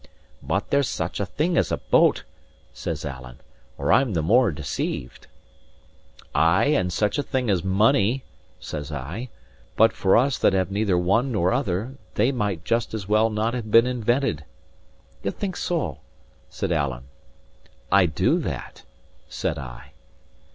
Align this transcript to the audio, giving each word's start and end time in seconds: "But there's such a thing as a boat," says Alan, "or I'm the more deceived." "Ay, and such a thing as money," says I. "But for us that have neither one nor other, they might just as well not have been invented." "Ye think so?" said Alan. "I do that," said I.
"But 0.41 0.71
there's 0.71 0.89
such 0.89 1.19
a 1.19 1.27
thing 1.27 1.57
as 1.59 1.71
a 1.71 1.77
boat," 1.77 2.23
says 2.73 3.05
Alan, 3.05 3.37
"or 3.77 3.91
I'm 3.93 4.13
the 4.13 4.23
more 4.23 4.49
deceived." 4.51 5.27
"Ay, 6.33 6.73
and 6.73 6.91
such 6.91 7.19
a 7.19 7.21
thing 7.21 7.51
as 7.51 7.63
money," 7.63 8.23
says 8.59 8.91
I. 8.91 9.29
"But 9.75 9.93
for 9.93 10.17
us 10.17 10.39
that 10.39 10.53
have 10.53 10.71
neither 10.71 10.97
one 10.97 11.31
nor 11.31 11.53
other, 11.53 11.97
they 12.15 12.31
might 12.31 12.65
just 12.65 12.95
as 12.95 13.07
well 13.07 13.29
not 13.29 13.53
have 13.53 13.69
been 13.69 13.85
invented." 13.85 14.43
"Ye 15.21 15.29
think 15.29 15.55
so?" 15.55 15.99
said 16.49 16.71
Alan. 16.71 17.03
"I 17.91 18.07
do 18.07 18.39
that," 18.39 18.81
said 19.29 19.59
I. 19.59 19.91